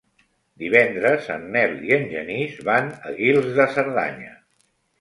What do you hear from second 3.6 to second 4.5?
de Cerdanya.